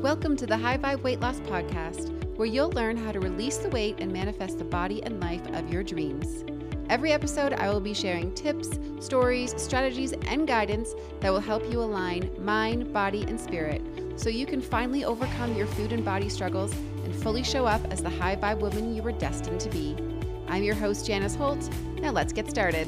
[0.00, 3.68] Welcome to the High Vibe Weight Loss Podcast, where you'll learn how to release the
[3.70, 6.44] weight and manifest the body and life of your dreams.
[6.88, 11.80] Every episode, I will be sharing tips, stories, strategies, and guidance that will help you
[11.82, 13.82] align mind, body, and spirit
[14.14, 16.72] so you can finally overcome your food and body struggles
[17.02, 19.96] and fully show up as the high vibe woman you were destined to be.
[20.46, 21.68] I'm your host, Janice Holt.
[21.96, 22.86] Now let's get started.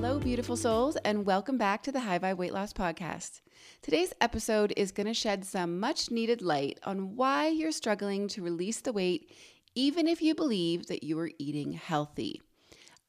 [0.00, 3.40] Hello, beautiful souls, and welcome back to the High Vibe Weight Loss Podcast.
[3.82, 8.40] Today's episode is going to shed some much needed light on why you're struggling to
[8.40, 9.32] release the weight,
[9.74, 12.40] even if you believe that you are eating healthy.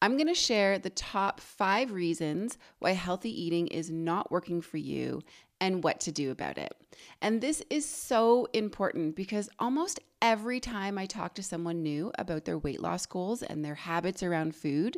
[0.02, 4.76] I'm going to share the top five reasons why healthy eating is not working for
[4.76, 5.22] you
[5.60, 6.74] and what to do about it.
[7.22, 12.46] And this is so important because almost every time I talk to someone new about
[12.46, 14.96] their weight loss goals and their habits around food,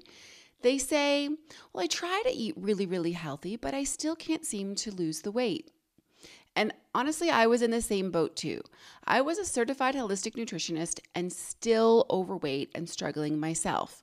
[0.63, 1.29] they say,
[1.73, 5.23] Well, I try to eat really, really healthy, but I still can't seem to lose
[5.23, 5.71] the weight.
[6.55, 8.61] And honestly, I was in the same boat too.
[9.05, 14.03] I was a certified holistic nutritionist and still overweight and struggling myself.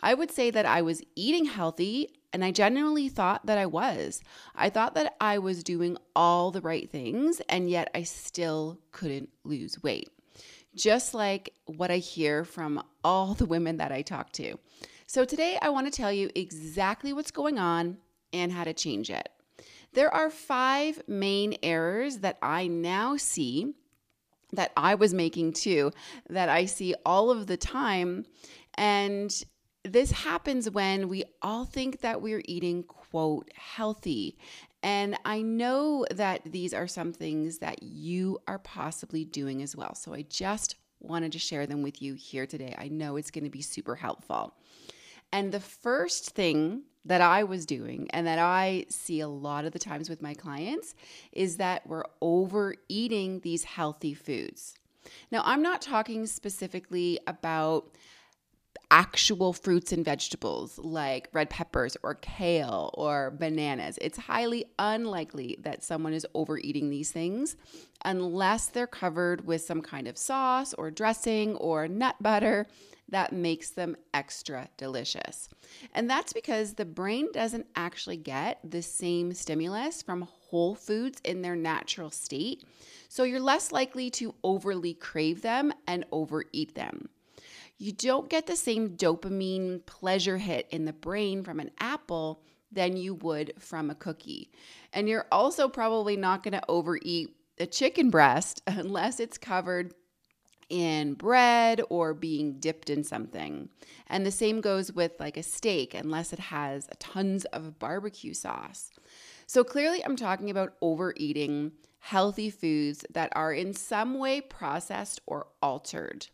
[0.00, 4.22] I would say that I was eating healthy and I genuinely thought that I was.
[4.54, 9.30] I thought that I was doing all the right things and yet I still couldn't
[9.44, 10.10] lose weight.
[10.74, 14.58] Just like what I hear from all the women that I talk to.
[15.08, 17.98] So, today I want to tell you exactly what's going on
[18.32, 19.28] and how to change it.
[19.92, 23.74] There are five main errors that I now see
[24.52, 25.92] that I was making too,
[26.28, 28.26] that I see all of the time.
[28.74, 29.32] And
[29.84, 34.36] this happens when we all think that we're eating, quote, healthy.
[34.82, 39.94] And I know that these are some things that you are possibly doing as well.
[39.94, 42.74] So I just wanted to share them with you here today.
[42.76, 44.54] I know it's going to be super helpful.
[45.32, 49.72] And the first thing that I was doing and that I see a lot of
[49.72, 50.94] the times with my clients
[51.32, 54.74] is that we're overeating these healthy foods.
[55.30, 57.92] Now, I'm not talking specifically about
[58.90, 63.98] actual fruits and vegetables like red peppers or kale or bananas.
[64.00, 67.56] It's highly unlikely that someone is overeating these things
[68.04, 72.66] unless they're covered with some kind of sauce or dressing or nut butter
[73.08, 75.48] that makes them extra delicious.
[75.94, 81.42] And that's because the brain doesn't actually get the same stimulus from whole foods in
[81.42, 82.64] their natural state.
[83.08, 87.08] So you're less likely to overly crave them and overeat them.
[87.78, 92.42] You don't get the same dopamine pleasure hit in the brain from an apple
[92.72, 94.50] than you would from a cookie.
[94.92, 99.94] And you're also probably not going to overeat a chicken breast unless it's covered
[100.68, 103.68] in bread or being dipped in something.
[104.08, 108.90] And the same goes with like a steak, unless it has tons of barbecue sauce.
[109.46, 115.46] So clearly, I'm talking about overeating healthy foods that are in some way processed or
[115.62, 116.26] altered.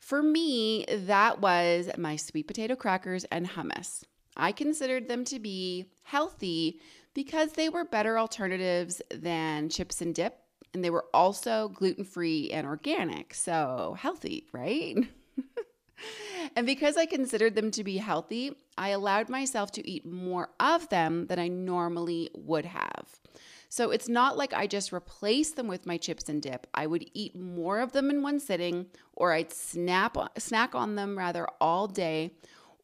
[0.00, 4.02] For me, that was my sweet potato crackers and hummus.
[4.36, 6.80] I considered them to be healthy
[7.14, 10.40] because they were better alternatives than chips and dip
[10.72, 13.34] and they were also gluten free and organic.
[13.34, 14.96] So healthy, right?
[16.56, 20.88] and because I considered them to be healthy, I allowed myself to eat more of
[20.88, 23.20] them than I normally would have.
[23.72, 26.66] So it's not like I just replace them with my chips and dip.
[26.74, 31.16] I would eat more of them in one sitting, or I'd snap snack on them
[31.16, 32.32] rather all day,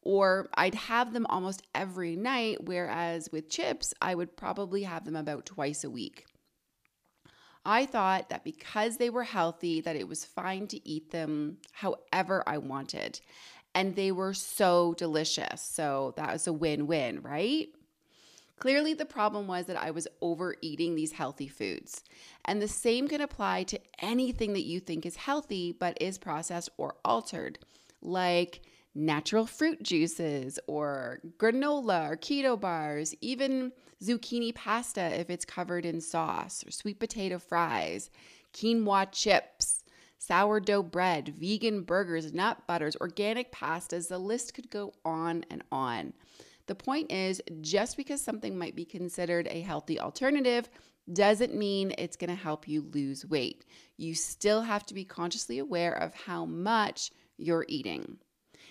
[0.01, 2.63] or I'd have them almost every night.
[2.63, 6.25] Whereas with chips, I would probably have them about twice a week.
[7.65, 12.45] I thought that because they were healthy that it was fine to eat them however
[12.47, 13.19] I wanted.
[13.75, 15.61] And they were so delicious.
[15.61, 17.67] So that was a win-win, right?
[18.59, 22.03] Clearly, the problem was that I was overeating these healthy foods.
[22.45, 26.69] And the same can apply to anything that you think is healthy but is processed
[26.77, 27.59] or altered,
[28.01, 28.61] like
[28.95, 33.71] natural fruit juices or granola or keto bars, even
[34.03, 38.09] zucchini pasta if it's covered in sauce, or sweet potato fries,
[38.53, 39.83] quinoa chips,
[40.17, 44.07] sourdough bread, vegan burgers, nut butters, organic pastas.
[44.07, 46.13] The list could go on and on.
[46.67, 50.69] The point is, just because something might be considered a healthy alternative
[51.11, 53.65] doesn't mean it's going to help you lose weight.
[53.95, 58.17] You still have to be consciously aware of how much you're eating.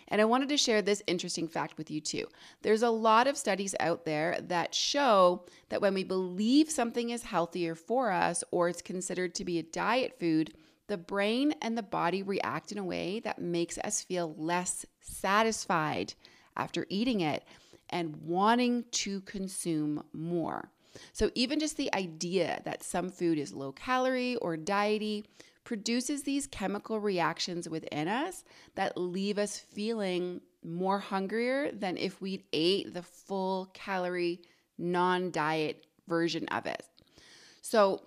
[0.08, 2.26] And I wanted to share this interesting fact with you too.
[2.62, 7.24] There's a lot of studies out there that show that when we believe something is
[7.24, 10.54] healthier for us or it's considered to be a diet food,
[10.86, 16.14] the brain and the body react in a way that makes us feel less satisfied
[16.56, 17.44] after eating it
[17.90, 20.70] and wanting to consume more.
[21.12, 25.24] So, even just the idea that some food is low calorie or diety
[25.64, 28.44] produces these chemical reactions within us
[28.76, 34.40] that leave us feeling more hungrier than if we'd ate the full calorie,
[34.78, 36.84] non diet version of it.
[37.60, 38.02] So,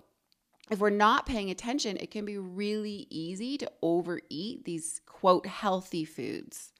[0.70, 6.04] if we're not paying attention, it can be really easy to overeat these quote healthy
[6.04, 6.72] foods.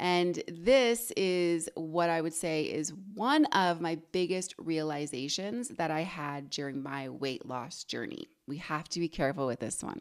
[0.00, 6.04] And this is what I would say is one of my biggest realizations that I
[6.04, 8.30] had during my weight loss journey.
[8.46, 10.00] We have to be careful with this one.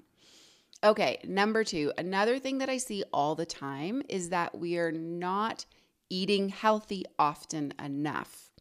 [0.86, 4.94] Okay, number two, another thing that I see all the time is that we are
[4.94, 5.66] not
[6.10, 8.52] eating healthy often enough.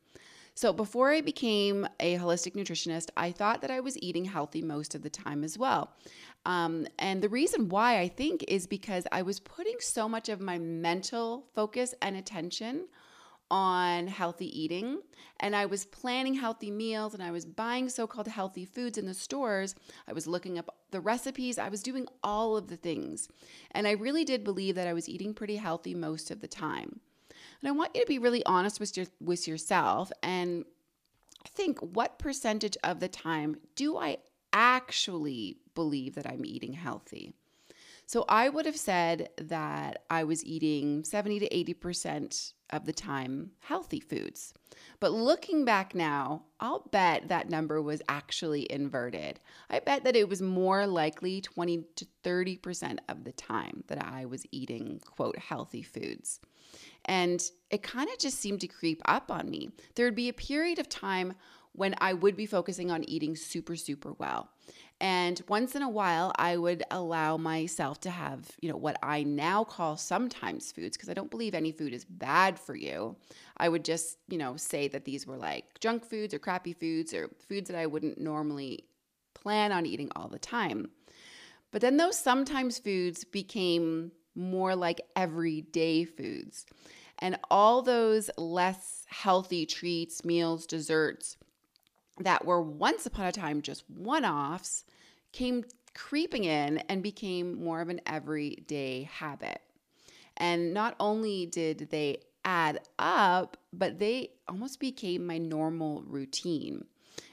[0.57, 4.97] So, before I became a holistic nutritionist, I thought that I was eating healthy most
[4.97, 5.93] of the time as well.
[6.47, 10.41] Um, and the reason why I think is because I was putting so much of
[10.41, 12.87] my mental focus and attention
[13.51, 14.99] on healthy eating
[15.41, 19.07] and I was planning healthy meals and I was buying so called healthy foods in
[19.07, 19.75] the stores.
[20.07, 23.29] I was looking up the recipes, I was doing all of the things.
[23.71, 27.01] And I really did believe that I was eating pretty healthy most of the time.
[27.61, 30.65] And I want you to be really honest with your with yourself and
[31.47, 34.19] think what percentage of the time do I
[34.53, 37.33] actually believe that I'm eating healthy?
[38.09, 43.51] So I would have said that I was eating 70 to 80% of the time
[43.61, 44.55] healthy foods.
[44.99, 49.41] But looking back now, I'll bet that number was actually inverted.
[49.69, 54.25] I bet that it was more likely 20 to 30% of the time that I
[54.25, 56.41] was eating, quote, healthy foods.
[57.05, 59.69] And it kind of just seemed to creep up on me.
[59.95, 61.35] There would be a period of time
[61.73, 64.51] when I would be focusing on eating super, super well.
[65.01, 69.23] And once in a while, I would allow myself to have, you know, what I
[69.23, 73.17] now call sometimes foods, because I don't believe any food is bad for you.
[73.57, 77.15] I would just, you know, say that these were like junk foods or crappy foods
[77.15, 78.85] or foods that I wouldn't normally
[79.35, 80.91] plan on eating all the time.
[81.71, 86.67] But then those sometimes foods became more like everyday foods.
[87.21, 91.37] And all those less healthy treats, meals, desserts
[92.21, 94.85] that were once upon a time just one offs
[95.33, 99.61] came creeping in and became more of an everyday habit.
[100.37, 106.85] And not only did they add up, but they almost became my normal routine.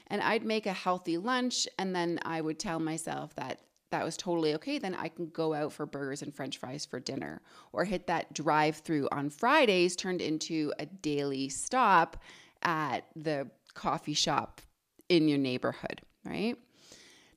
[0.08, 3.60] And I'd make a healthy lunch, and then I would tell myself that
[3.90, 6.98] that was totally okay, then I can go out for burgers and french fries for
[6.98, 7.40] dinner
[7.72, 12.16] or hit that drive through on Fridays turned into a daily stop
[12.62, 14.60] at the coffee shop
[15.08, 16.56] in your neighborhood, right?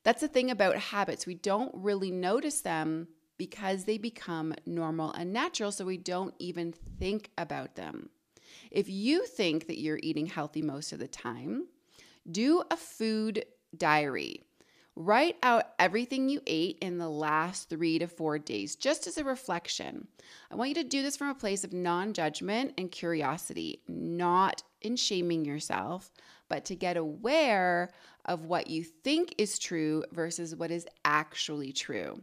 [0.04, 1.25] That's the thing about habits.
[1.25, 3.07] We don't really notice them
[3.38, 8.10] because they become normal and natural, so we don't even think about them.
[8.71, 11.68] If you think that you're eating healthy most of the time,
[12.30, 13.45] do a food
[13.75, 14.44] diary.
[15.01, 19.24] Write out everything you ate in the last three to four days, just as a
[19.24, 20.06] reflection.
[20.51, 24.62] I want you to do this from a place of non judgment and curiosity, not
[24.81, 26.12] in shaming yourself,
[26.50, 27.92] but to get aware
[28.25, 32.22] of what you think is true versus what is actually true.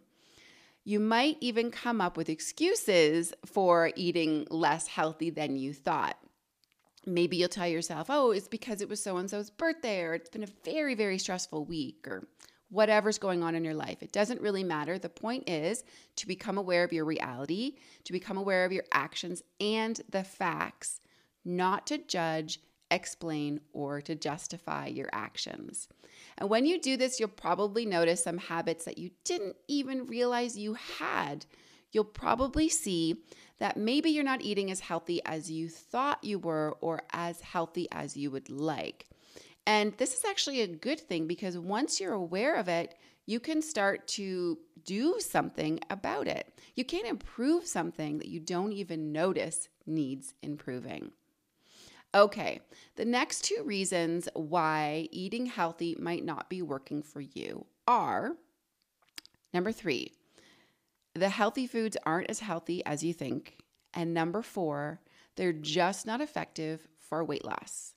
[0.84, 6.18] You might even come up with excuses for eating less healthy than you thought.
[7.06, 10.28] Maybe you'll tell yourself, oh, it's because it was so and so's birthday, or it's
[10.28, 12.28] been a very, very stressful week, or
[12.68, 14.02] whatever's going on in your life.
[14.02, 14.98] It doesn't really matter.
[14.98, 15.84] The point is
[16.16, 21.00] to become aware of your reality, to become aware of your actions and the facts,
[21.44, 25.88] not to judge, explain, or to justify your actions.
[26.38, 30.58] And when you do this, you'll probably notice some habits that you didn't even realize
[30.58, 31.46] you had.
[31.92, 33.22] You'll probably see
[33.58, 37.88] that maybe you're not eating as healthy as you thought you were or as healthy
[37.90, 39.06] as you would like.
[39.66, 42.94] And this is actually a good thing because once you're aware of it,
[43.26, 46.60] you can start to do something about it.
[46.76, 51.10] You can't improve something that you don't even notice needs improving.
[52.14, 52.60] Okay,
[52.94, 58.36] the next two reasons why eating healthy might not be working for you are
[59.52, 60.12] number three,
[61.14, 63.58] the healthy foods aren't as healthy as you think.
[63.92, 65.00] And number four,
[65.36, 67.95] they're just not effective for weight loss.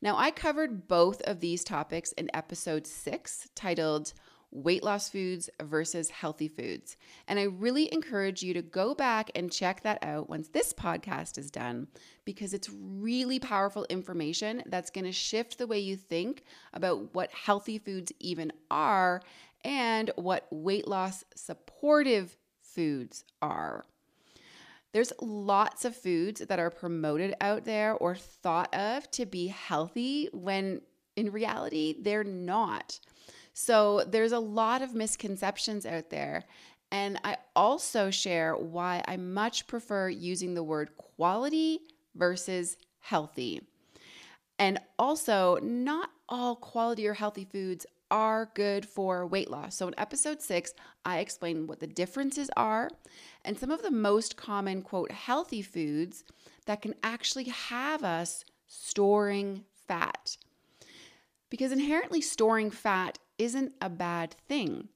[0.00, 4.12] Now, I covered both of these topics in episode six, titled
[4.52, 6.96] Weight Loss Foods versus Healthy Foods.
[7.28, 11.38] And I really encourage you to go back and check that out once this podcast
[11.38, 11.86] is done,
[12.24, 17.30] because it's really powerful information that's going to shift the way you think about what
[17.30, 19.22] healthy foods even are
[19.62, 23.84] and what weight loss supportive foods are.
[24.92, 30.28] There's lots of foods that are promoted out there or thought of to be healthy
[30.32, 30.82] when
[31.16, 32.98] In reality, they're not.
[33.52, 36.44] So there's a lot of misconceptions out there.
[36.90, 41.80] And I also share why I much prefer using the word quality
[42.14, 43.60] versus healthy.
[44.58, 49.76] And also, not all quality or healthy foods are good for weight loss.
[49.76, 50.72] So, in episode six,
[51.04, 52.90] I explain what the differences are
[53.44, 56.24] and some of the most common, quote, healthy foods
[56.66, 60.36] that can actually have us storing fat.
[61.48, 64.88] Because inherently storing fat isn't a bad thing.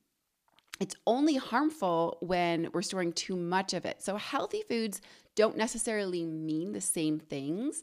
[0.80, 4.02] It's only harmful when we're storing too much of it.
[4.02, 5.00] So, healthy foods
[5.34, 7.82] don't necessarily mean the same things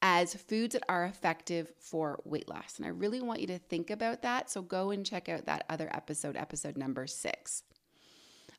[0.00, 2.76] as foods that are effective for weight loss.
[2.76, 4.50] And I really want you to think about that.
[4.50, 7.62] So, go and check out that other episode, episode number six.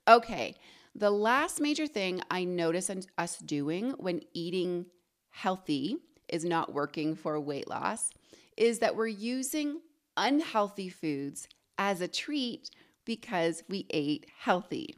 [0.07, 0.55] Okay,
[0.95, 4.87] the last major thing I notice us doing when eating
[5.29, 8.09] healthy is not working for weight loss
[8.57, 9.81] is that we're using
[10.17, 12.69] unhealthy foods as a treat
[13.05, 14.95] because we ate healthy.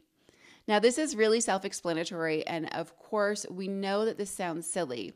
[0.68, 5.14] Now, this is really self explanatory, and of course, we know that this sounds silly,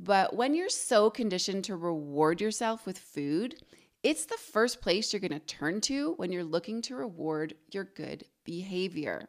[0.00, 3.56] but when you're so conditioned to reward yourself with food,
[4.02, 7.84] it's the first place you're going to turn to when you're looking to reward your
[7.84, 9.28] good behavior.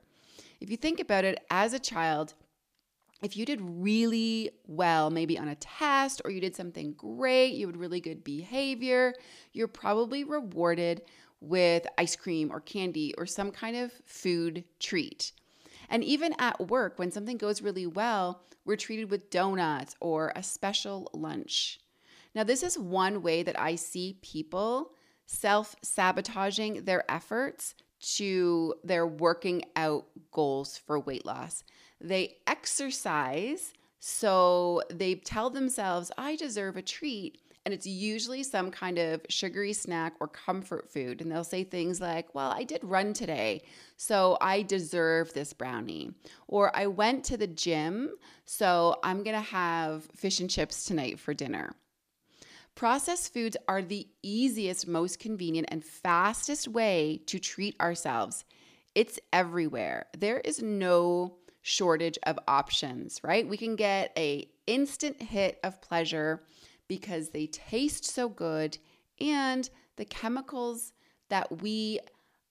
[0.60, 2.34] If you think about it, as a child,
[3.24, 7.66] if you did really well, maybe on a test or you did something great, you
[7.66, 9.14] had really good behavior,
[9.54, 11.02] you're probably rewarded
[11.40, 15.32] with ice cream or candy or some kind of food treat.
[15.90, 20.44] And even at work, when something goes really well, we're treated with donuts or a
[20.44, 21.80] special lunch.
[22.36, 24.92] Now, this is one way that I see people
[25.26, 31.64] self sabotaging their efforts to their working out goals for weight loss.
[32.00, 37.42] They exercise, so they tell themselves, I deserve a treat.
[37.68, 41.20] And it's usually some kind of sugary snack or comfort food.
[41.20, 43.64] And they'll say things like, Well, I did run today,
[43.98, 46.14] so I deserve this brownie.
[46.48, 48.12] Or I went to the gym,
[48.46, 51.74] so I'm gonna have fish and chips tonight for dinner.
[52.74, 58.46] Processed foods are the easiest, most convenient, and fastest way to treat ourselves.
[58.96, 60.06] It's everywhere.
[60.18, 63.46] There is no shortage of options, right?
[63.46, 66.44] We can get a instant hit of pleasure
[66.88, 68.78] because they taste so good
[69.20, 70.94] and the chemicals
[71.30, 72.00] that we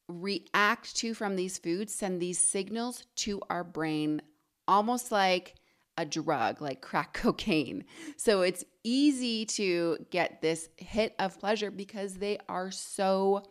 [0.09, 4.23] react to from these foods send these signals to our brain
[4.69, 5.55] almost like
[5.99, 7.85] a drug like crack cocaine.
[8.17, 13.45] So it's easy to get this hit of pleasure because they are so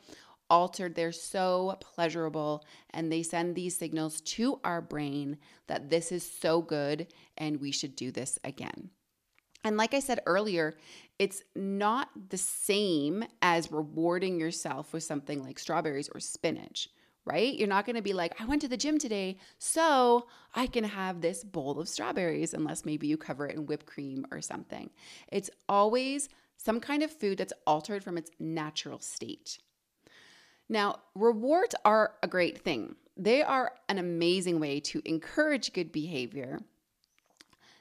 [0.49, 5.37] altered, they're so pleasurable, and they send these signals to our brain
[5.67, 8.91] that this is so good and we should do this again.
[9.65, 10.75] And like I said earlier,
[11.17, 16.87] it's not the same as rewarding yourself with something like strawberries or spinach,
[17.25, 17.57] right?
[17.57, 20.83] You're not going to be like, I went to the gym today, so I can
[20.83, 24.91] have this bowl of strawberries, unless maybe you cover it in whipped cream or something.
[25.29, 29.57] It's always some kind of food that's altered from its natural state.
[30.69, 32.95] Now, rewards are a great thing.
[33.17, 36.59] They are an amazing way to encourage good behavior.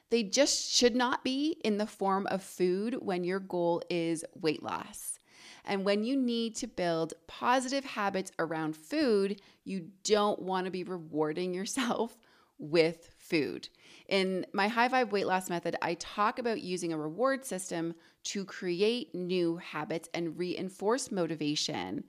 [0.09, 4.63] They just should not be in the form of food when your goal is weight
[4.63, 5.19] loss.
[5.65, 10.83] And when you need to build positive habits around food, you don't want to be
[10.83, 12.15] rewarding yourself
[12.57, 13.67] with food.
[14.07, 17.95] In my high vibe weight loss method, I talk about using a reward system
[18.25, 22.05] to create new habits and reinforce motivation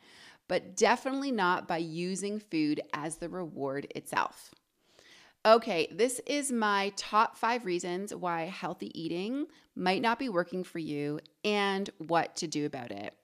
[0.48, 4.54] but definitely not by using food as the reward itself.
[5.46, 10.80] Okay, this is my top five reasons why healthy eating might not be working for
[10.80, 13.14] you and what to do about it.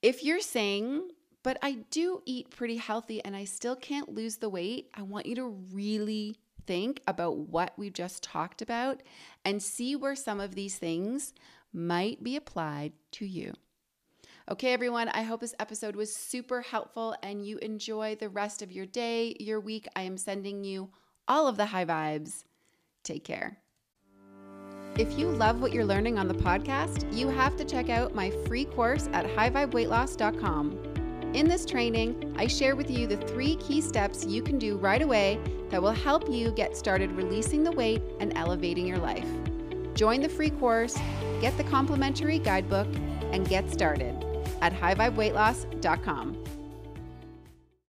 [0.00, 1.10] If you're saying,
[1.42, 5.26] but I do eat pretty healthy and I still can't lose the weight, I want
[5.26, 9.02] you to really think about what we've just talked about
[9.44, 11.34] and see where some of these things
[11.74, 13.52] might be applied to you.
[14.50, 18.72] Okay, everyone, I hope this episode was super helpful and you enjoy the rest of
[18.72, 19.86] your day, your week.
[19.94, 20.88] I am sending you
[21.28, 22.44] all of the high vibes.
[23.02, 23.58] Take care.
[24.96, 28.30] If you love what you're learning on the podcast, you have to check out my
[28.46, 30.94] free course at highvibeweightloss.com.
[31.34, 35.02] In this training, I share with you the three key steps you can do right
[35.02, 35.40] away
[35.70, 39.26] that will help you get started releasing the weight and elevating your life.
[39.94, 40.96] Join the free course,
[41.40, 42.86] get the complimentary guidebook,
[43.32, 44.14] and get started
[44.62, 46.44] at highvibeweightloss.com.